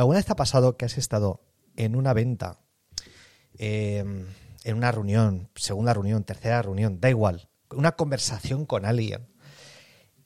[0.00, 1.42] ¿alguna vez te ha pasado que has estado
[1.76, 2.60] en una venta,
[3.58, 4.04] eh,
[4.64, 9.28] en una reunión, segunda reunión, tercera reunión, da igual, una conversación con alguien?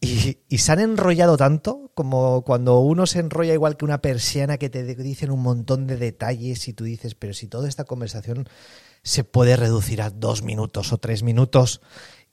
[0.01, 4.59] Y, y, se han enrollado tanto como cuando uno se enrolla igual que una persiana
[4.59, 8.47] que te dicen un montón de detalles y tú dices, pero si toda esta conversación
[9.03, 11.81] se puede reducir a dos minutos o tres minutos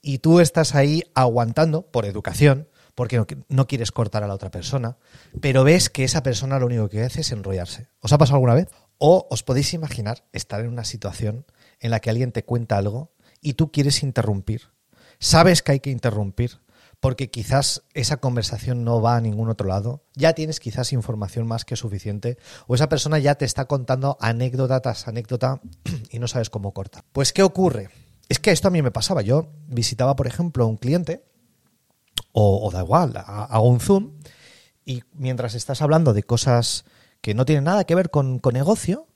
[0.02, 4.98] y tú estás ahí aguantando por educación, porque no, quieres cortar a la otra persona,
[5.40, 7.88] pero ves que esa persona lo único que hace es enrollarse.
[8.00, 8.68] ¿Os ha pasado alguna vez?
[8.98, 11.46] O os podéis imaginar estar en una situación
[11.80, 14.68] en la que alguien te cuenta algo y tú quieres interrumpir.
[15.18, 16.60] Sabes que hay que interrumpir
[17.02, 21.64] porque quizás esa conversación no va a ningún otro lado, ya tienes quizás información más
[21.64, 22.38] que suficiente,
[22.68, 25.60] o esa persona ya te está contando anécdota tras anécdota
[26.10, 27.02] y no sabes cómo cortar.
[27.10, 27.88] Pues, ¿qué ocurre?
[28.28, 29.20] Es que esto a mí me pasaba.
[29.20, 31.24] Yo visitaba, por ejemplo, a un cliente
[32.32, 34.12] o, da igual, hago un zoom
[34.84, 36.84] y mientras estás hablando de cosas
[37.20, 39.06] que no tienen nada que ver con, con negocio,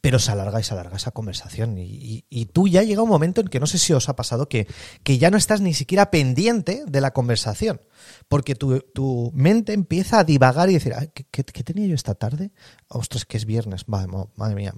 [0.00, 1.78] pero se alarga y se alarga esa conversación.
[1.78, 4.48] Y, y, tú ya llega un momento en que no sé si os ha pasado
[4.48, 4.68] que,
[5.02, 7.80] que ya no estás ni siquiera pendiente de la conversación,
[8.28, 12.14] porque tu, tu mente empieza a divagar y decir, ¿qué, qué, qué tenía yo esta
[12.14, 12.52] tarde?
[12.86, 14.74] Ostras, que es viernes, madre, madre mía,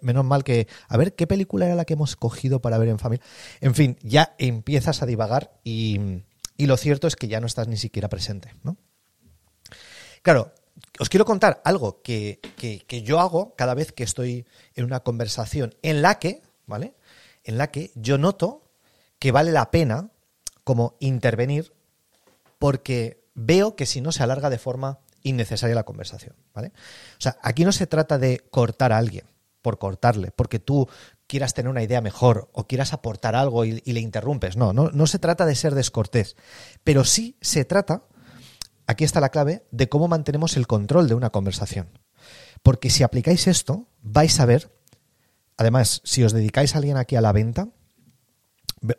[0.00, 2.98] menos mal que, a ver, ¿qué película era la que hemos cogido para ver en
[2.98, 3.26] familia?
[3.60, 6.22] En fin, ya empiezas a divagar y,
[6.62, 8.76] y lo cierto es que ya no estás ni siquiera presente, ¿no?
[10.22, 10.54] Claro,
[11.00, 14.46] os quiero contar algo que, que, yo hago cada vez que estoy
[14.76, 16.94] en una conversación en la que, ¿vale?
[17.42, 18.70] En la que yo noto
[19.18, 20.10] que vale la pena
[20.62, 21.72] como intervenir
[22.60, 26.68] porque veo que si no se alarga de forma innecesaria la conversación, ¿vale?
[26.68, 29.24] O sea, aquí no se trata de cortar a alguien
[29.62, 30.88] por cortarle, porque tú
[31.32, 34.58] quieras tener una idea mejor o quieras aportar algo y, le interrumpes.
[34.58, 36.36] No, no, no se trata de ser descortés,
[36.84, 38.02] pero sí se trata
[38.86, 41.98] aquí está la clave de cómo mantenemos el control de una conversación.
[42.62, 44.76] Porque si aplicáis esto, vais a ver,
[45.56, 47.70] además, si os dedicáis a alguien aquí a la venta,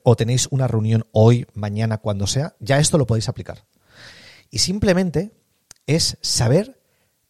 [0.01, 3.67] o tenéis una reunión hoy, mañana, cuando sea, ya esto lo podéis aplicar.
[4.49, 5.33] Y simplemente
[5.85, 6.81] es saber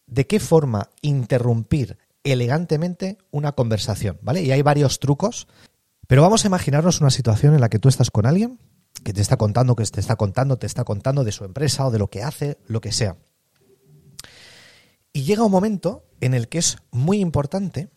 [0.06, 4.42] de qué forma interrumpir elegantemente una conversación, ¿vale?
[4.42, 5.46] Y hay varios trucos,
[6.06, 8.58] pero vamos a imaginarnos una situación en la que tú estás con alguien
[9.02, 11.90] que te está contando, que te está contando, te está contando de su empresa o
[11.90, 13.16] de lo que hace, lo que sea.
[15.12, 17.90] Y llega un momento en el que es muy importante,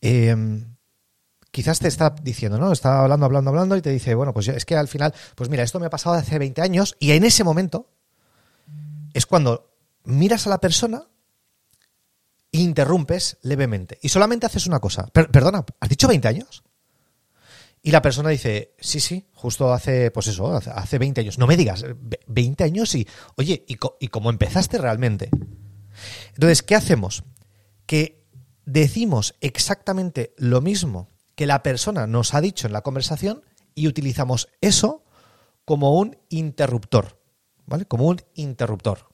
[0.00, 0.36] eh,
[1.50, 2.72] quizás te está diciendo, ¿no?
[2.72, 5.62] Está hablando, hablando, hablando y te dice, bueno, pues es que al final, pues mira,
[5.62, 7.88] esto me ha pasado hace 20 años y en ese momento
[9.14, 9.70] es cuando
[10.04, 11.06] miras a la persona
[12.60, 15.06] interrumpes levemente y solamente haces una cosa.
[15.08, 16.62] Per perdona, ¿has dicho 20 años?
[17.82, 21.38] Y la persona dice, sí, sí, justo hace, pues eso, hace, hace 20 años.
[21.38, 21.84] No me digas,
[22.26, 23.06] 20 años y,
[23.36, 25.28] oye, ¿y, co ¿y cómo empezaste realmente?
[26.28, 27.24] Entonces, ¿qué hacemos?
[27.84, 28.24] Que
[28.64, 33.42] decimos exactamente lo mismo que la persona nos ha dicho en la conversación
[33.74, 35.04] y utilizamos eso
[35.64, 37.20] como un interruptor,
[37.66, 37.84] ¿vale?
[37.84, 39.08] Como un interruptor.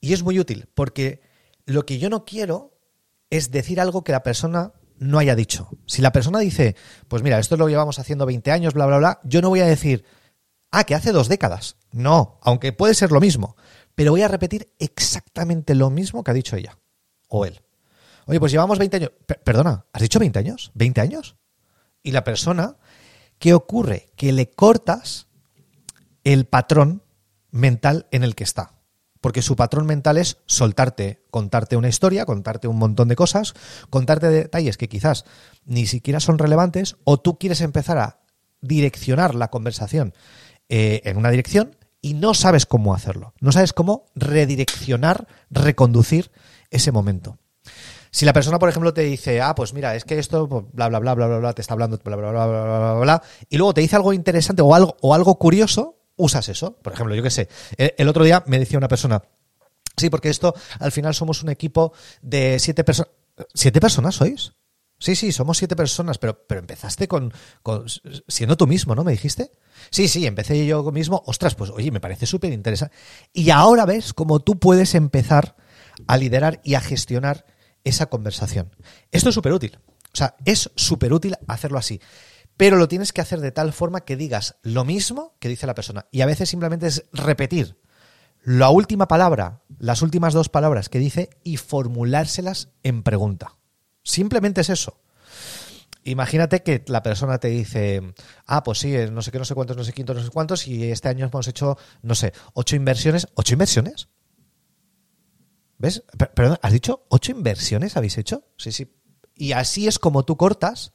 [0.00, 1.20] Y es muy útil porque
[1.68, 2.72] lo que yo no quiero
[3.30, 5.68] es decir algo que la persona no haya dicho.
[5.86, 6.76] Si la persona dice,
[7.08, 9.66] pues mira, esto lo llevamos haciendo 20 años, bla, bla, bla, yo no voy a
[9.66, 10.04] decir,
[10.70, 11.76] ah, que hace dos décadas.
[11.92, 13.54] No, aunque puede ser lo mismo,
[13.94, 16.78] pero voy a repetir exactamente lo mismo que ha dicho ella
[17.28, 17.60] o él.
[18.24, 19.12] Oye, pues llevamos 20 años.
[19.44, 20.72] Perdona, ¿has dicho 20 años?
[20.74, 21.36] ¿20 años?
[22.02, 22.76] Y la persona,
[23.38, 24.10] ¿qué ocurre?
[24.16, 25.26] Que le cortas
[26.24, 27.02] el patrón
[27.50, 28.77] mental en el que está
[29.20, 33.54] porque su patrón mental es soltarte, contarte una historia, contarte un montón de cosas,
[33.90, 35.24] contarte detalles que quizás
[35.64, 38.20] ni siquiera son relevantes, o tú quieres empezar a
[38.60, 40.14] direccionar la conversación
[40.68, 46.30] eh, en una dirección y no sabes cómo hacerlo, no sabes cómo redireccionar, reconducir
[46.70, 47.38] ese momento.
[48.10, 50.98] Si la persona, por ejemplo, te dice, ah, pues mira, es que esto, bla, bla,
[50.98, 53.58] bla, bla, bla, bla, te está hablando, bla, bla, bla, bla, bla, bla, bla, y
[53.58, 56.76] luego te dice algo interesante o algo, o algo curioso, usas eso.
[56.82, 57.48] Por ejemplo, yo qué sé,
[57.78, 59.22] el otro día me decía una persona,
[59.96, 63.12] sí, porque esto al final somos un equipo de siete personas.
[63.54, 64.52] ¿Siete personas sois?
[65.00, 67.32] Sí, sí, somos siete personas, pero, pero empezaste con,
[67.62, 67.86] con,
[68.26, 69.04] siendo tú mismo, ¿no?
[69.04, 69.52] ¿Me dijiste?
[69.90, 71.22] Sí, sí, empecé yo mismo.
[71.26, 72.94] Ostras, pues oye, me parece súper interesante.
[73.32, 75.54] Y ahora ves cómo tú puedes empezar
[76.08, 77.46] a liderar y a gestionar
[77.84, 78.74] esa conversación.
[79.12, 79.78] Esto es súper útil.
[80.12, 82.00] O sea, es súper útil hacerlo así
[82.58, 85.76] pero lo tienes que hacer de tal forma que digas lo mismo que dice la
[85.76, 86.06] persona.
[86.10, 87.78] Y a veces simplemente es repetir
[88.42, 93.56] la última palabra, las últimas dos palabras que dice y formulárselas en pregunta.
[94.02, 95.00] Simplemente es eso.
[96.02, 98.14] Imagínate que la persona te dice,
[98.46, 100.66] ah, pues sí, no sé qué, no sé cuántos, no sé quintos, no sé cuántos,
[100.66, 103.28] y este año hemos hecho, no sé, ocho inversiones.
[103.34, 104.08] ¿Ocho inversiones?
[105.78, 106.02] ¿Ves?
[106.34, 108.48] Perdón, ¿has dicho ocho inversiones habéis hecho?
[108.56, 108.92] Sí, sí.
[109.36, 110.92] Y así es como tú cortas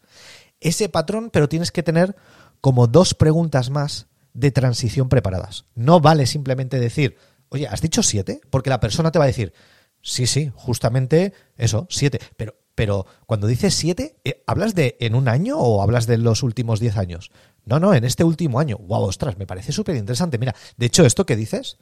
[0.63, 2.15] ese patrón, pero tienes que tener
[2.61, 5.65] como dos preguntas más de transición preparadas.
[5.75, 7.17] No vale simplemente decir,
[7.49, 8.41] oye, ¿has dicho siete?
[8.49, 9.53] Porque la persona te va a decir,
[10.01, 12.19] sí, sí, justamente eso, siete.
[12.35, 16.41] Pero, pero cuando dices siete, eh, ¿hablas de en un año o hablas de los
[16.41, 17.31] últimos diez años?
[17.65, 18.77] No, no, en este último año.
[18.77, 20.37] Wow, ostras, me parece súper interesante.
[20.37, 21.77] Mira, de hecho, esto que dices,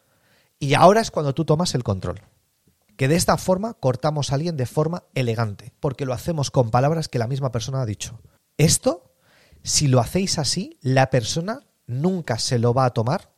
[0.59, 2.21] y ahora es cuando tú tomas el control.
[2.97, 7.07] Que de esta forma cortamos a alguien de forma elegante, porque lo hacemos con palabras
[7.07, 8.19] que la misma persona ha dicho.
[8.57, 9.13] Esto,
[9.63, 13.31] si lo hacéis así, la persona nunca se lo va a tomar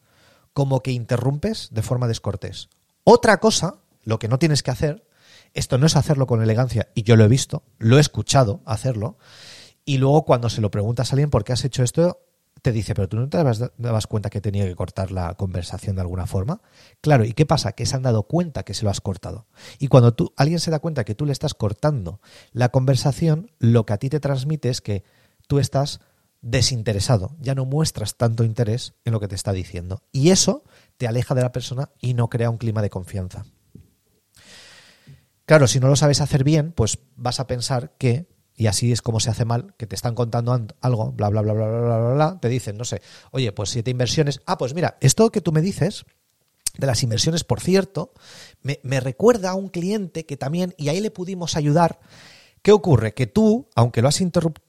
[0.54, 2.70] como que interrumpes de forma descortés.
[3.04, 5.08] Otra cosa, lo que no tienes que hacer,
[5.54, 9.18] esto no es hacerlo con elegancia, y yo lo he visto, lo he escuchado hacerlo,
[9.86, 12.20] y luego cuando se lo preguntas a alguien por qué has hecho esto,
[12.64, 16.02] te dice, pero tú no te dabas, cuenta que tenía que cortar la conversación de
[16.02, 16.62] alguna forma.
[17.02, 17.74] Claro, ¿y qué pasa?
[17.74, 19.48] Que se han dado cuenta que se lo has cortado.
[19.80, 22.22] Y cuando tú, alguien se da cuenta que tú le estás cortando
[22.54, 25.04] la conversación, lo que a ti te transmite es que
[25.48, 26.00] tú estás
[26.42, 30.02] desinteresado, ya no muestras tanto interés en lo que te está diciendo.
[30.14, 30.64] Y eso
[30.96, 33.46] te aleja de la persona y no crea un clima de confianza.
[35.46, 39.02] Claro, si no lo sabes hacer bien, pues vas a pensar que y así es
[39.02, 41.98] como se hace mal, que te están contando algo, bla, bla, bla, bla, bla, bla,
[41.98, 43.02] bla, bla, te dicen, no sé,
[43.32, 44.42] oye, pues siete inversiones.
[44.46, 46.06] Ah, pues mira, esto que tú me dices
[46.78, 48.14] de las inversiones, por cierto,
[48.62, 52.00] me, me recuerda a un cliente que también, y ahí le pudimos ayudar.
[52.62, 53.14] ¿Qué ocurre?
[53.14, 54.66] Que tú, aunque lo has interrumpido,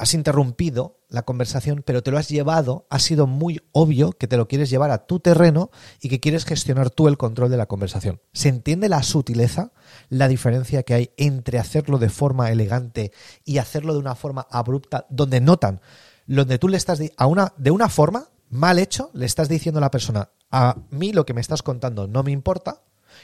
[0.00, 4.38] has interrumpido la conversación, pero te lo has llevado, ha sido muy obvio que te
[4.38, 5.70] lo quieres llevar a tu terreno
[6.00, 8.18] y que quieres gestionar tú el control de la conversación.
[8.32, 9.72] ¿Se entiende la sutileza,
[10.08, 13.12] la diferencia que hay entre hacerlo de forma elegante
[13.44, 15.82] y hacerlo de una forma abrupta, donde notan,
[16.26, 19.82] donde tú le estás a una, de una forma mal hecho, le estás diciendo a
[19.82, 22.80] la persona, a mí lo que me estás contando no me importa,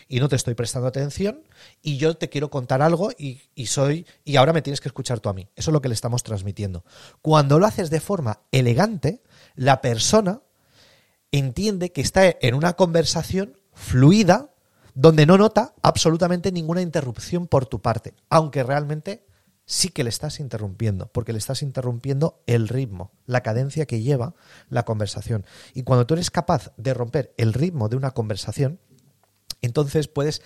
[0.08, 1.42] y no te estoy prestando atención
[1.82, 5.28] y yo te quiero contar algo y, soy y ahora me tienes que escuchar tú
[5.28, 5.48] a mí.
[5.56, 6.84] Eso es lo que le estamos transmitiendo.
[7.22, 9.22] Cuando lo haces de forma elegante,
[9.54, 10.42] la persona
[11.32, 14.50] entiende que está en una conversación fluida
[14.94, 19.26] donde no nota absolutamente ninguna interrupción por tu parte, aunque realmente
[19.66, 24.34] sí que le estás interrumpiendo, porque le estás interrumpiendo el ritmo, la cadencia que lleva
[24.70, 25.44] la conversación.
[25.74, 28.78] Y cuando tú eres capaz de romper el ritmo de una conversación,
[29.62, 30.42] entonces puedes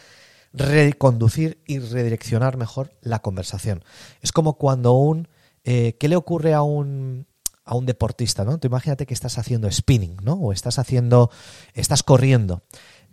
[0.52, 3.84] reconducir y redireccionar mejor la conversación.
[4.20, 5.28] Es como cuando un...
[5.64, 7.26] Eh, ¿Qué le ocurre a un,
[7.64, 8.58] a un deportista, ¿no?
[8.58, 10.34] Tú imagínate que estás haciendo spinning, ¿no?
[10.34, 11.30] O estás haciendo,
[11.74, 12.62] estás corriendo.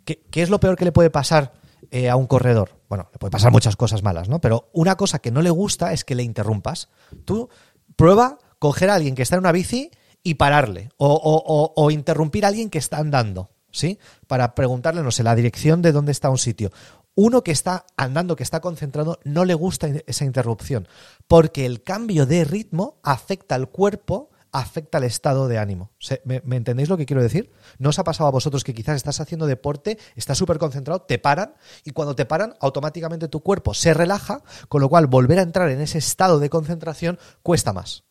[0.05, 1.53] ¿Qué, es lo peor que le puede pasar
[1.91, 2.81] eh, a un corredor?
[2.87, 4.39] Bueno, le puede pasar muchas cosas malas, ¿no?
[4.39, 6.89] Pero una cosa que no le gusta es que le interrumpas.
[7.25, 7.49] Tú
[7.97, 9.91] prueba coger a alguien que está en una bici
[10.23, 13.51] y pararle, o, o interrumpir a alguien que está andando.
[13.71, 13.99] ¿Sí?
[14.27, 16.71] Para preguntarle, no sé, la dirección de dónde está un sitio.
[17.15, 20.87] Uno que está andando, que está concentrado, no le gusta esa interrupción,
[21.27, 25.91] porque el cambio de ritmo afecta al cuerpo, afecta al estado de ánimo.
[26.25, 27.51] ¿Me, entendéis lo que quiero decir?
[27.79, 31.17] ¿No os ha pasado a vosotros que quizás estás haciendo deporte, estás súper concentrado, te
[31.17, 35.43] paran y cuando te paran automáticamente tu cuerpo se relaja, con lo cual volver a
[35.43, 38.03] entrar en ese estado de concentración cuesta más?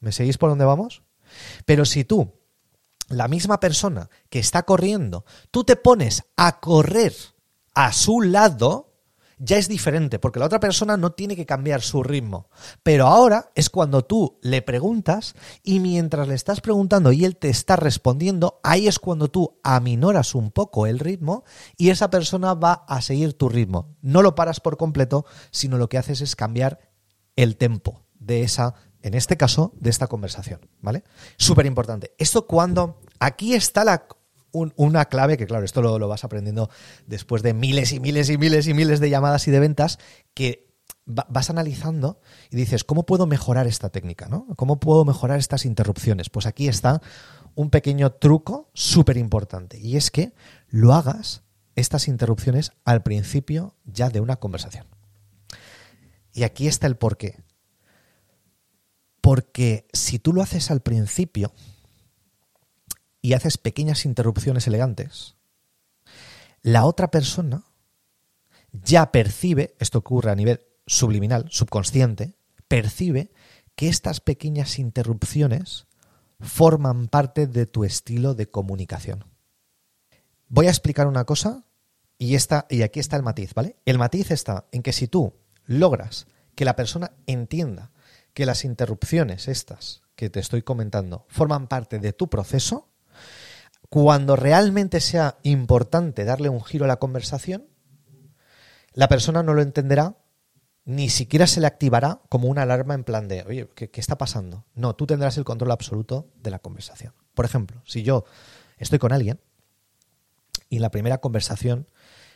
[0.00, 1.02] ¿Me seguís por dónde vamos?
[1.64, 2.41] Pero si tú
[3.12, 7.14] la misma persona que está corriendo, tú te pones a correr
[7.74, 8.92] a su lado,
[9.38, 12.48] ya es diferente, porque la otra persona no tiene que cambiar su ritmo.
[12.82, 17.48] Pero ahora es cuando tú le preguntas y mientras le estás preguntando y él te
[17.48, 21.44] está respondiendo, ahí es cuando tú aminoras un poco el ritmo
[21.76, 23.96] y esa persona va a seguir tu ritmo.
[24.00, 26.78] No lo paras por completo, sino lo que haces es cambiar
[27.34, 31.04] el tempo de esa en este caso, de esta conversación, ¿vale?
[31.36, 32.14] Súper importante.
[32.18, 32.98] Esto cuando...
[33.18, 34.08] Aquí está
[34.52, 36.70] una clave, que claro, esto lo, lo, vas aprendiendo
[37.06, 39.98] después de miles y miles y miles y miles de llamadas y de ventas,
[40.34, 40.72] que
[41.06, 44.28] vas analizando y dices, ¿cómo puedo mejorar esta técnica?
[44.28, 44.46] ¿no?
[44.56, 46.30] ¿Cómo puedo mejorar estas interrupciones?
[46.30, 47.00] Pues aquí está
[47.54, 50.32] un pequeño truco súper importante, y es que
[50.68, 51.42] lo hagas
[51.74, 54.86] estas interrupciones al principio ya de una conversación.
[56.32, 57.36] Y aquí está el porqué.
[59.32, 61.54] Porque si tú lo haces al principio
[63.22, 65.36] y haces pequeñas interrupciones elegantes,
[66.60, 67.64] la otra persona
[68.72, 72.34] ya percibe, esto ocurre a nivel subliminal, subconsciente,
[72.68, 73.32] percibe
[73.74, 75.86] que estas pequeñas interrupciones
[76.38, 79.24] forman parte de tu estilo de comunicación.
[80.48, 81.64] Voy a explicar una cosa
[82.18, 83.76] y, esta, y aquí está el matiz, ¿vale?
[83.86, 85.32] El matiz está en que si tú
[85.64, 87.92] logras que la persona entienda
[88.34, 92.88] que las interrupciones estas que te estoy comentando forman parte de tu proceso,
[93.88, 97.66] cuando realmente sea importante darle un giro a la conversación,
[98.94, 100.16] la persona no lo entenderá,
[100.84, 104.18] ni siquiera se le activará como una alarma en plan de, oye, ¿qué, ¿qué, está
[104.18, 104.66] pasando?
[104.74, 107.14] No, tú tendrás el control absoluto de la conversación.
[107.34, 108.24] Por ejemplo, si yo
[108.78, 109.40] estoy con alguien
[110.68, 111.88] y en la primera conversación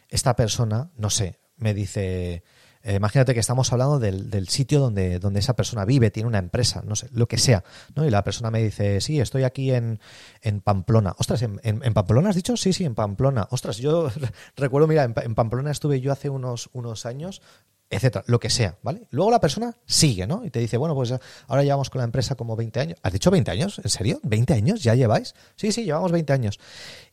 [0.08, 2.44] esta persona, no sé, me dice,
[2.88, 6.38] eh, imagínate que estamos hablando del, del, sitio donde, donde esa persona vive, tiene una
[6.38, 7.64] empresa, no sé, lo que sea,
[7.96, 8.06] ¿no?
[8.06, 9.98] Y la persona me dice, sí, estoy aquí en,
[10.40, 11.16] en Pamplona.
[11.18, 12.56] Ostras, ¿en, ¿en, Pamplona has dicho?
[12.56, 13.48] Sí, sí, en Pamplona.
[13.50, 14.08] Ostras, yo
[14.56, 17.42] recuerdo, mira, en, en Pamplona estuve yo hace unos, unos años,
[17.90, 19.08] etcétera, lo que sea, ¿vale?
[19.10, 20.44] Luego la persona sigue, ¿no?
[20.44, 21.12] Y te dice, bueno, pues
[21.48, 22.98] ahora llevamos con la empresa como 20 años.
[23.02, 23.80] ¿Has dicho 20 años?
[23.82, 24.20] ¿En serio?
[24.22, 25.34] ¿20 años ya lleváis?
[25.56, 26.60] Sí, sí, llevamos 20 años.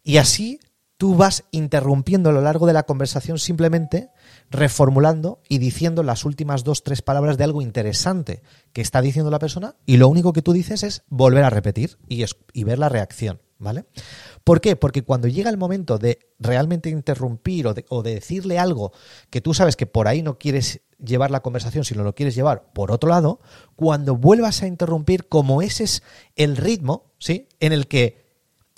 [0.04, 0.60] Y así
[0.98, 4.12] tú vas interrumpiendo a lo largo de la conversación simplemente
[4.54, 9.40] reformulando y diciendo las últimas dos, tres palabras de algo interesante que está diciendo la
[9.40, 12.78] persona y lo único que tú dices es volver a repetir y, es, y ver
[12.78, 13.86] la reacción, ¿vale?
[14.44, 14.76] ¿Por qué?
[14.76, 18.94] Porque cuando llega el momento de realmente interrumpir o de, o de decirle algo
[19.32, 22.72] que tú sabes que por ahí no quieres llevar la conversación, sino lo quieres llevar
[22.74, 23.40] por otro lado,
[23.76, 26.04] cuando vuelvas a interrumpir, como ese es
[26.36, 27.50] el ritmo, ¿sí?
[27.60, 28.24] En el que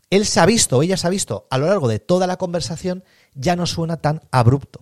[0.10, 3.04] él se ha visto ella se ha visto a lo largo de toda la conversación,
[3.34, 4.80] ya no suena tan abrupto.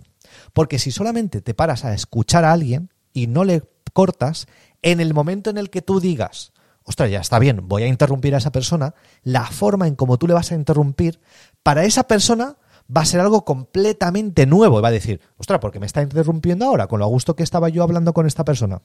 [0.54, 4.48] Porque si solamente te paras a escuchar a alguien y no le cortas,
[4.82, 8.36] en el momento en el que tú digas, ostras, ya está bien, voy a interrumpir
[8.36, 8.94] a esa persona,
[9.24, 11.20] la forma en cómo tú le vas a interrumpir,
[11.64, 12.58] para esa persona
[12.96, 14.80] va a ser algo completamente nuevo.
[14.80, 16.88] Y va a decir, ostras, ¿por qué me está interrumpiendo ahora?
[16.88, 18.82] Con lo a gusto que estaba yo hablando con esta persona.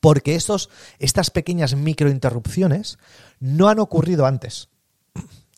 [0.00, 2.98] Porque estos, estas pequeñas microinterrupciones
[3.38, 4.68] no han ocurrido antes.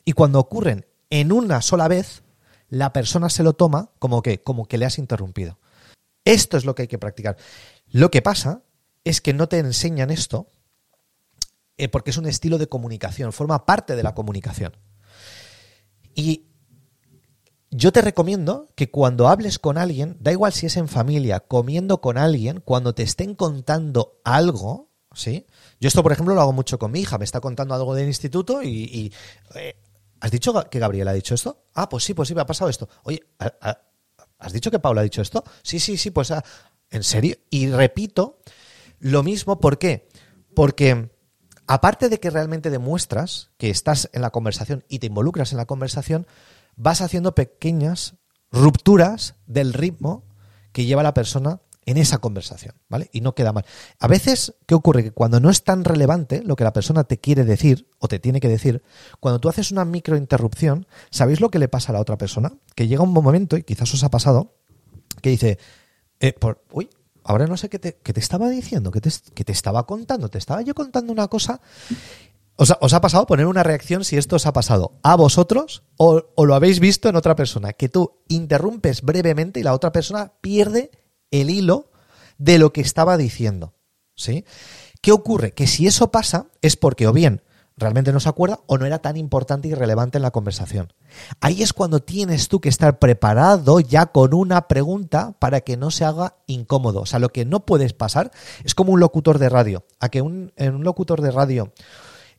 [0.04, 2.22] Y cuando ocurren en una sola vez,
[2.72, 5.58] la persona se lo toma como que, como que le has interrumpido.
[6.24, 7.36] Esto es lo que hay que practicar.
[7.90, 8.62] Lo que pasa
[9.04, 10.48] es que no te enseñan esto
[11.76, 14.74] eh, porque es un estilo de comunicación, forma parte de la comunicación.
[16.14, 16.46] Y
[17.70, 22.00] yo te recomiendo que cuando hables con alguien, da igual si es en familia, comiendo
[22.00, 25.44] con alguien, cuando te estén contando algo, ¿sí?
[25.78, 28.08] Yo esto, por ejemplo, lo hago mucho con mi hija, me está contando algo del
[28.08, 29.12] instituto y,
[29.56, 29.76] eh,
[30.22, 31.64] ¿Has dicho que Gabriel ha dicho esto?
[31.74, 32.88] Ah, pues sí, pues sí, me ha pasado esto.
[33.02, 33.20] Oye,
[34.38, 35.42] ¿has dicho que Paula ha dicho esto?
[35.64, 36.44] Sí, sí, sí, pues ah,
[36.90, 37.34] en serio.
[37.50, 38.38] Y repito
[39.00, 40.08] lo mismo, ¿por qué?
[40.54, 41.10] Porque
[41.66, 45.66] aparte de que realmente demuestras que estás en la conversación y te involucras en la
[45.66, 46.28] conversación,
[46.76, 48.14] vas haciendo pequeñas
[48.52, 50.22] rupturas del ritmo
[50.70, 53.08] que lleva la persona en esa conversación, ¿vale?
[53.12, 53.64] Y no queda mal.
[53.98, 55.02] A veces, ¿qué ocurre?
[55.02, 58.18] Que cuando no es tan relevante lo que la persona te quiere decir o te
[58.18, 58.82] tiene que decir,
[59.20, 62.52] cuando tú haces una microinterrupción, ¿sabéis lo que le pasa a la otra persona?
[62.74, 64.54] Que llega un momento, y quizás os ha pasado,
[65.20, 65.58] que dice,
[66.20, 66.88] eh, por, uy,
[67.24, 70.28] ahora no sé qué te, qué te estaba diciendo, qué te, qué te, estaba contando,
[70.28, 71.60] te estaba yo contando una cosa.
[72.54, 76.22] ¿Os, os ha pasado poner una reacción si esto os ha pasado a vosotros o,
[76.34, 77.72] o lo habéis visto en otra persona?
[77.72, 80.90] Que tú interrumpes brevemente y la otra persona pierde
[81.32, 81.90] el hilo
[82.38, 83.74] de lo que estaba diciendo.
[84.14, 84.44] ¿Sí?
[85.00, 85.52] ¿Qué ocurre?
[85.52, 87.42] Que si eso pasa es porque o bien
[87.76, 90.92] realmente no se acuerda o no era tan importante y relevante en la conversación.
[91.40, 95.90] Ahí es cuando tienes tú que estar preparado ya con una pregunta para que no
[95.90, 97.00] se haga incómodo.
[97.00, 98.30] O sea, lo que no puedes pasar
[98.64, 99.84] es como un locutor de radio.
[100.00, 101.72] A que un, en un locutor de radio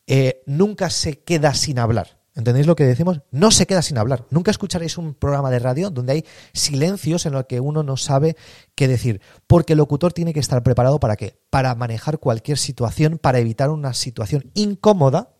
[0.07, 2.22] eh, nunca se queda sin hablar.
[2.35, 3.21] ¿Entendéis lo que decimos?
[3.29, 4.25] No se queda sin hablar.
[4.31, 8.35] Nunca escucharéis un programa de radio donde hay silencios en los que uno no sabe
[8.73, 9.21] qué decir.
[9.45, 11.39] Porque el locutor tiene que estar preparado para qué?
[11.51, 15.35] Para manejar cualquier situación, para evitar una situación incómoda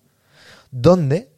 [0.69, 1.33] donde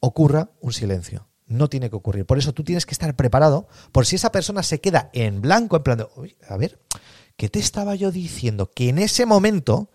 [0.00, 1.28] ocurra un silencio.
[1.46, 2.26] No tiene que ocurrir.
[2.26, 5.76] Por eso tú tienes que estar preparado por si esa persona se queda en blanco,
[5.76, 6.06] en plan de,
[6.48, 6.80] a ver,
[7.36, 8.70] ¿qué te estaba yo diciendo?
[8.70, 9.90] Que en ese momento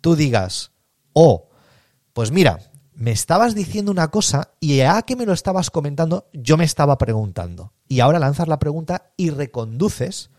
[0.00, 0.72] tú digas,
[1.12, 1.48] oh,
[2.12, 2.58] pues mira,
[2.98, 6.98] me estabas diciendo una cosa y a que me lo estabas comentando, yo me estaba
[6.98, 7.72] preguntando.
[7.86, 10.30] Y ahora lanzas la pregunta y reconduces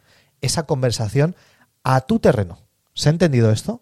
[0.42, 1.38] esa conversación
[1.86, 2.60] a tu terreno.
[2.94, 3.82] ¿Se ha entendido esto?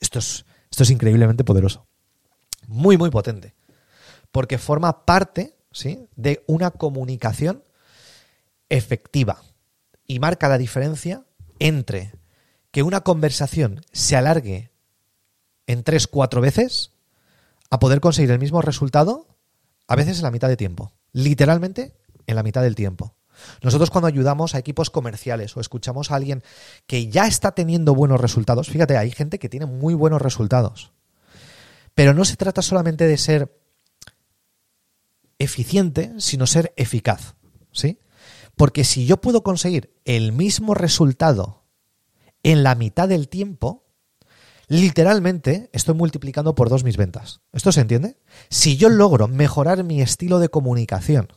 [0.00, 1.86] Esto es, esto es increíblemente poderoso.
[2.66, 3.54] Muy, muy potente.
[4.32, 6.08] Porque forma parte ¿sí?
[6.16, 7.62] de una comunicación
[8.70, 9.42] efectiva.
[10.06, 11.26] Y marca la diferencia
[11.58, 12.14] entre
[12.70, 14.70] que una conversación se alargue
[15.66, 16.95] en tres, cuatro veces
[17.70, 19.26] a poder conseguir el mismo resultado
[19.88, 20.92] a veces en la mitad de tiempo.
[21.12, 21.96] Literalmente
[22.26, 23.16] en la mitad del tiempo.
[23.62, 26.42] Nosotros cuando ayudamos a equipos comerciales o escuchamos a alguien
[26.86, 30.92] que ya está teniendo buenos resultados, fíjate, hay gente que tiene muy buenos resultados.
[31.94, 33.60] Pero no se trata solamente de ser
[35.38, 37.34] eficiente, sino ser eficaz,
[37.72, 37.98] ¿sí?
[38.54, 41.64] Porque si yo puedo conseguir el mismo resultado
[42.42, 43.85] en la mitad del tiempo,
[44.68, 47.40] literalmente estoy multiplicando por dos mis ventas.
[47.52, 48.18] ¿Esto se entiende?
[48.48, 51.28] Si yo logro mejorar mi estilo de comunicación,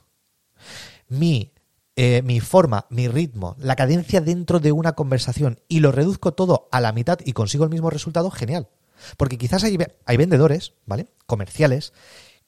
[1.07, 1.53] mi
[2.01, 6.69] eh, mi forma, mi ritmo, la cadencia dentro de una conversación y lo reduzco todo
[6.71, 8.69] a la mitad y consigo el mismo resultado, genial.
[9.17, 11.07] Porque quizás hay, hay vendedores, ¿vale?
[11.25, 11.91] Comerciales,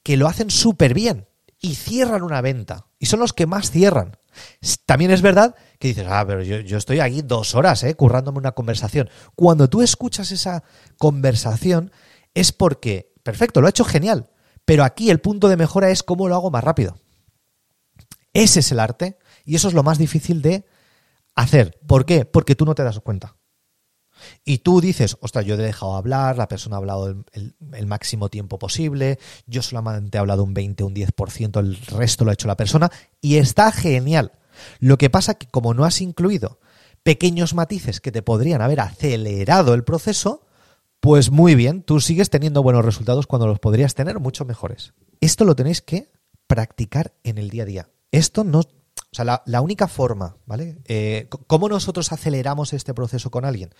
[0.02, 1.26] que lo hacen súper bien
[1.62, 2.88] y cierran una venta.
[2.98, 4.18] Y son los que más cierran.
[4.84, 7.94] También es verdad que dices, ah, pero yo, estoy aquí dos horas, ¿eh?
[7.94, 9.08] Currándome una conversación.
[9.36, 10.64] Cuando tú escuchas esa
[10.98, 11.92] conversación
[12.34, 14.28] es porque, perfecto, lo ha hecho genial.
[14.64, 16.98] Pero aquí el punto de mejora es cómo lo hago más rápido.
[18.32, 20.66] Ese es el arte y eso es lo más difícil de
[21.34, 21.78] hacer.
[21.86, 22.24] ¿Por qué?
[22.24, 23.36] Porque tú no te das cuenta.
[24.44, 28.58] Y tú dices, ostras, yo he dejado hablar, la persona ha hablado el, máximo tiempo
[28.58, 32.56] posible, yo solamente he hablado un 20, un 10%, el resto lo ha hecho la
[32.56, 34.32] persona, y está genial.
[34.78, 36.60] Lo que pasa que como no has incluido
[37.02, 40.46] pequeños matices que te podrían haber acelerado el proceso,
[41.00, 44.94] pues muy bien, tú sigues teniendo buenos resultados cuando los podrías tener mucho mejores.
[45.20, 46.12] Esto lo tenéis que
[46.46, 47.88] practicar en el día a día.
[48.12, 48.62] Esto no...
[49.12, 50.78] O sea, la, única forma, ¿vale?
[50.86, 53.74] Eh, ¿Cómo nosotros aceleramos este proceso con alguien?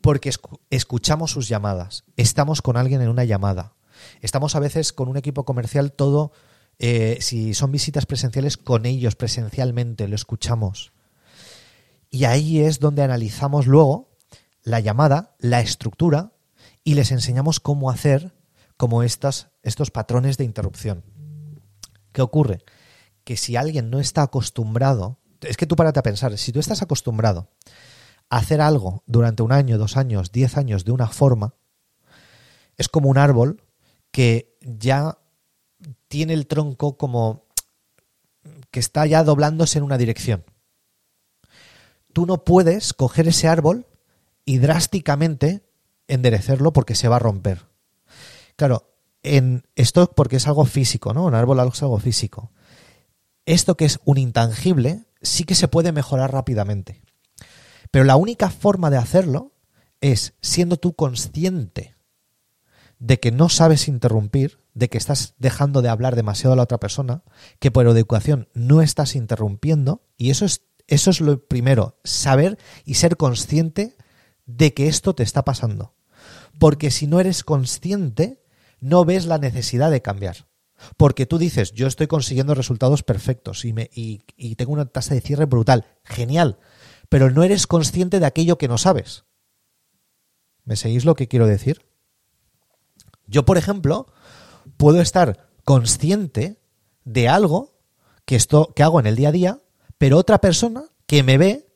[0.00, 0.30] Porque
[0.70, 3.74] escuchamos sus llamadas, estamos con alguien en una llamada,
[4.20, 6.30] estamos a veces con un equipo comercial todo,
[6.78, 10.92] eh, si son visitas presenciales, con ellos presencialmente, lo escuchamos.
[12.08, 14.10] Y ahí es donde analizamos luego
[14.62, 16.32] la llamada, la estructura
[16.84, 18.34] y les enseñamos cómo hacer
[18.76, 21.02] como estas, estos patrones de interrupción.
[22.12, 22.60] ¿Qué ocurre?
[23.24, 26.82] Que si alguien no está acostumbrado, es que tú párate a pensar, si tú estás
[26.82, 27.48] acostumbrado
[28.28, 31.54] hacer algo durante un año, dos años, diez años de una forma,
[32.76, 33.62] es como un árbol
[34.12, 35.18] que ya
[36.08, 37.44] tiene el tronco como
[38.70, 40.44] que está ya doblándose en una dirección.
[42.12, 43.86] Tú no puedes coger ese árbol
[44.44, 45.62] y drásticamente
[46.08, 47.66] enderecerlo porque se va a romper.
[48.56, 48.90] Claro,
[49.22, 51.26] en esto porque es algo físico, ¿no?
[51.26, 52.50] Un árbol es algo físico.
[53.50, 57.02] Esto que es un intangible sí que se puede mejorar rápidamente.
[57.90, 59.50] Pero la única forma de hacerlo
[60.00, 61.96] es siendo tú consciente
[63.00, 66.78] de que no sabes interrumpir, de que estás dejando de hablar demasiado a la otra
[66.78, 67.24] persona,
[67.58, 72.94] que por educación no estás interrumpiendo, y eso es, eso es lo primero, saber y
[72.94, 73.96] ser consciente
[74.46, 75.96] de que esto te está pasando.
[76.60, 78.44] Porque si no eres consciente,
[78.78, 80.46] no ves la necesidad de cambiar.
[80.96, 83.74] Porque tú dices, yo estoy consiguiendo resultados perfectos y,
[84.56, 85.86] tengo una tasa de cierre brutal.
[86.04, 86.58] Genial
[87.10, 89.24] pero no eres consciente de aquello que no sabes.
[90.64, 91.84] ¿Me seguís lo que quiero decir?
[93.26, 94.06] Yo, por ejemplo,
[94.76, 96.60] puedo estar consciente
[97.04, 97.74] de algo
[98.24, 98.38] que
[98.82, 99.60] hago en el día a día,
[99.98, 101.68] pero otra persona que me ve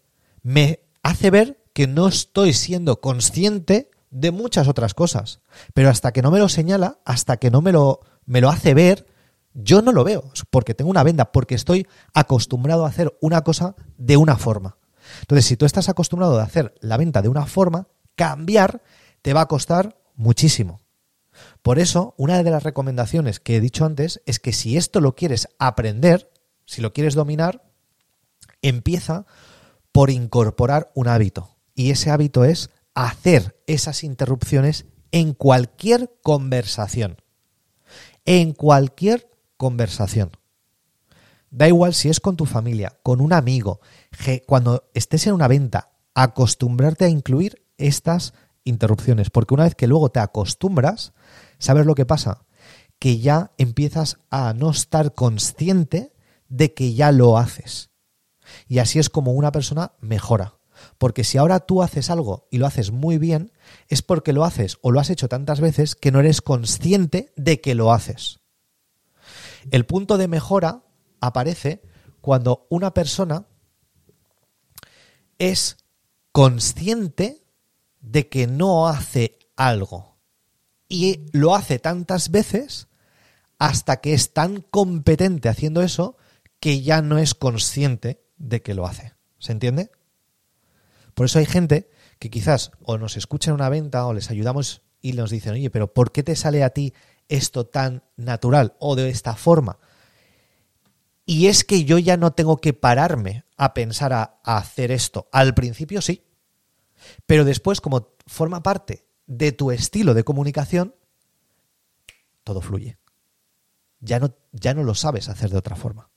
[0.42, 5.40] me hace ver que no estoy siendo consciente de muchas otras cosas.
[5.74, 8.72] Pero hasta que no me lo señala, hasta que no me lo, me lo hace
[8.72, 9.06] ver,
[9.52, 13.74] yo no lo veo, porque tengo una venda, porque estoy acostumbrado a hacer una cosa
[13.98, 14.78] de una forma.
[15.20, 18.82] Entonces, si tú estás acostumbrado a hacer la venta de una forma, cambiar
[19.20, 20.80] te va a costar muchísimo.
[21.62, 25.16] Por eso, una de las recomendaciones que he dicho antes es que si esto lo
[25.16, 26.30] quieres aprender,
[26.66, 27.64] si lo quieres dominar,
[28.62, 29.26] empieza
[29.90, 31.56] por incorporar un hábito.
[31.74, 37.18] Y ese hábito es hacer esas interrupciones en cualquier conversación.
[38.24, 40.32] En cualquier conversación.
[41.50, 43.80] Da igual si es con tu familia, con un amigo,
[44.46, 50.10] cuando estés en una venta, acostumbrarte a incluir estas interrupciones, porque una vez que luego
[50.10, 51.12] te acostumbras,
[51.58, 52.44] ¿sabes lo que pasa?
[52.98, 56.12] Que ya empiezas a no estar consciente
[56.48, 57.90] de que ya lo haces.
[58.66, 60.54] Y así es como una persona mejora.
[60.98, 63.52] Porque si ahora tú haces algo y lo haces muy bien,
[63.88, 67.60] es porque lo haces o lo has hecho tantas veces que no eres consciente de
[67.60, 68.40] que lo haces.
[69.70, 70.82] El punto de mejora
[71.20, 71.82] aparece
[72.20, 73.46] cuando una persona
[75.38, 75.78] es
[76.32, 77.44] consciente
[78.00, 80.16] de que no hace algo
[80.88, 82.88] y lo hace tantas veces
[83.58, 86.16] hasta que es tan competente haciendo eso
[86.60, 89.14] que ya no es consciente de que lo hace.
[89.38, 89.90] ¿Se entiende?
[91.14, 94.82] Por eso hay gente que quizás o nos escucha en una venta o les ayudamos
[95.00, 96.94] y nos dicen, oye, pero ¿por qué te sale a ti
[97.28, 99.78] esto tan natural o de esta forma?
[101.26, 105.28] Y es que yo ya no tengo que pararme a pensar a, hacer esto.
[105.32, 106.24] Al principio sí.
[107.26, 110.94] Pero después, como forma parte de tu estilo de comunicación,
[112.42, 112.98] todo fluye.
[114.00, 116.10] Ya no, ya no lo sabes hacer de otra forma.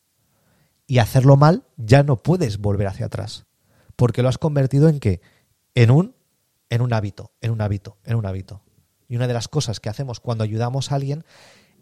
[0.85, 3.46] Y hacerlo mal, ya no puedes volver hacia atrás.
[3.97, 5.19] Porque lo has convertido en qué?
[5.75, 6.15] En un,
[6.69, 8.61] en un hábito, en un hábito, en un hábito.
[9.09, 11.25] Y una de las cosas que hacemos cuando ayudamos a alguien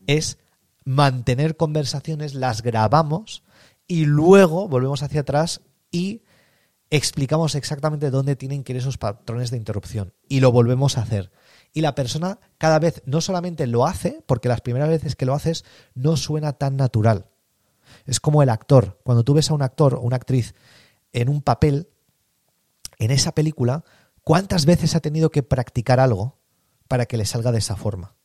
[0.07, 0.39] es
[0.83, 3.43] mantener conversaciones, las grabamos
[3.87, 6.23] y luego volvemos hacia atrás y
[6.89, 11.31] explicamos exactamente dónde tienen que ir esos patrones de interrupción y lo volvemos a hacer.
[11.73, 15.33] Y la persona cada vez no solamente lo hace, porque las primeras veces que lo
[15.33, 17.27] haces no suena tan natural.
[18.05, 18.99] Es como el actor.
[19.03, 20.55] Cuando tú ves a un actor o una actriz
[21.11, 21.89] en un papel,
[22.97, 23.83] en esa película,
[24.23, 26.39] ¿cuántas veces ha tenido que practicar algo
[26.87, 28.15] para que le salga de esa forma?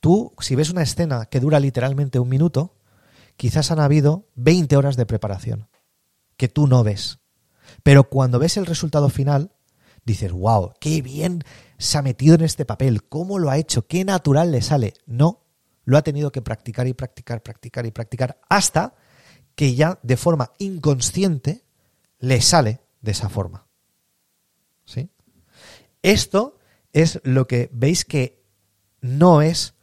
[0.00, 2.76] Tú, si ves una escena que dura literalmente un minuto,
[3.36, 5.68] quizás han habido 20 horas de preparación
[6.36, 7.18] que tú no ves.
[7.82, 9.52] Pero cuando ves el resultado final,
[10.04, 11.42] dices, wow, qué bien
[11.78, 14.94] se ha metido en este papel, cómo lo ha hecho, qué natural le sale.
[15.06, 15.44] No,
[15.84, 18.94] lo ha tenido que practicar y practicar, practicar y practicar hasta
[19.54, 21.64] que ya de forma inconsciente
[22.18, 23.65] le sale de esa forma.
[24.86, 25.10] ¿Sí?
[26.02, 26.58] Esto
[26.92, 28.42] es lo que veis que
[29.00, 29.74] no es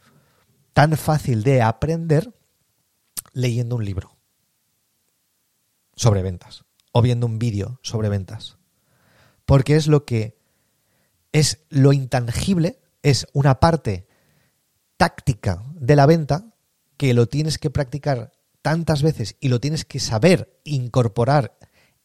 [0.72, 2.34] tan fácil de aprender
[3.32, 4.16] leyendo un libro
[5.94, 8.58] sobre ventas o viendo un vídeo sobre ventas.
[9.44, 10.36] Porque es lo que
[11.32, 14.06] es lo intangible, es una parte
[14.96, 16.54] táctica de la venta
[16.96, 21.58] que lo tienes que practicar tantas veces y lo tienes que saber incorporar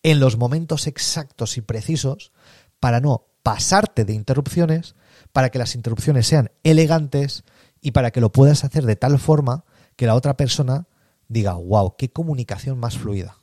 [0.03, 2.31] en los momentos exactos y precisos
[2.79, 4.95] para no pasarte de interrupciones,
[5.31, 7.43] para que las interrupciones sean elegantes
[7.81, 9.65] y para que lo puedas hacer de tal forma
[9.95, 10.87] que la otra persona
[11.27, 13.37] diga, wow, qué comunicación más fluida,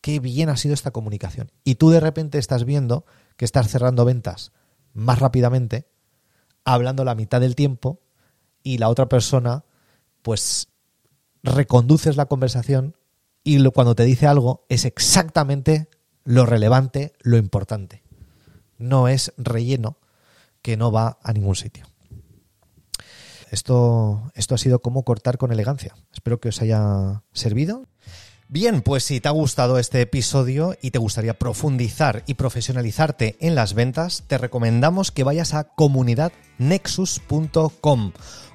[0.00, 1.50] qué bien ha sido esta comunicación.
[1.64, 3.04] Y tú de repente estás viendo
[3.36, 4.52] que estás cerrando ventas
[4.92, 5.88] más rápidamente,
[6.64, 8.00] hablando la mitad del tiempo
[8.62, 9.64] y la otra persona,
[10.22, 10.68] pues
[11.42, 12.96] reconduces la conversación
[13.44, 15.88] y cuando te dice algo es exactamente
[16.24, 18.02] lo relevante, lo importante.
[18.78, 19.98] No es relleno
[20.62, 21.86] que no va a ningún sitio.
[23.50, 25.94] Esto, esto ha sido como cortar con elegancia.
[26.12, 27.86] Espero que os haya servido.
[28.50, 33.54] Bien, pues si te ha gustado este episodio y te gustaría profundizar y profesionalizarte en
[33.54, 38.12] las ventas, te recomendamos que vayas a comunidadnexus.com.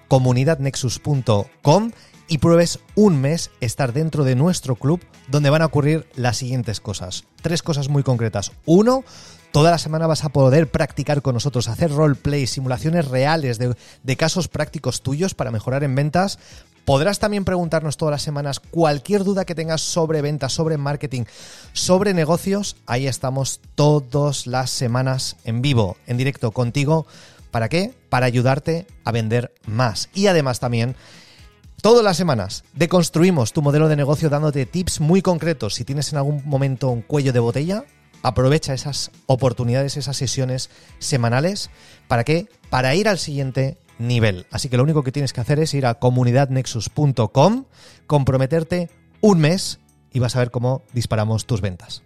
[0.08, 1.92] comunidadnexus.com
[2.28, 6.80] y pruebes un mes estar dentro de nuestro club donde van a ocurrir las siguientes
[6.80, 7.26] cosas.
[7.44, 8.52] Tres cosas muy concretas.
[8.66, 9.04] Uno,
[9.54, 14.18] Toda la semana vas a poder practicar con nosotros, hacer roleplay, simulaciones reales de, de,
[14.18, 16.40] casos prácticos tuyos para mejorar en ventas.
[16.86, 21.26] Podrás también preguntarnos todas las semanas cualquier duda que tengas sobre ventas, sobre marketing,
[21.72, 22.78] sobre negocios.
[22.88, 27.06] Ahí estamos todas las semanas en vivo, en directo contigo.
[27.52, 27.94] ¿Para qué?
[28.10, 30.10] Para ayudarte a vender más.
[30.16, 30.96] Y además también
[31.84, 35.76] Todas las semanas deconstruimos tu modelo de negocio dándote tips muy concretos.
[35.76, 37.84] Si tienes en algún momento un cuello de botella,
[38.24, 41.70] aprovecha esas oportunidades, esas sesiones semanales.
[42.08, 42.48] ¿Para qué?
[42.70, 44.48] Para ir al siguiente nivel.
[44.50, 47.66] Así que lo único que tienes que hacer es ir a comunidadnexus.com,
[48.08, 48.90] comprometerte
[49.22, 49.80] un mes
[50.12, 52.04] y vas a ver cómo disparamos tus ventas.